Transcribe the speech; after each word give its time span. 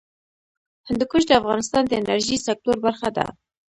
هندوکش 0.87 1.23
د 1.27 1.31
افغانستان 1.41 1.83
د 1.87 1.91
انرژۍ 2.01 2.37
سکتور 2.47 2.75
برخه 2.85 3.09
ده. 3.17 3.25